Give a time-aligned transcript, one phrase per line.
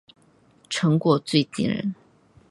[0.67, 1.93] 成果最惊人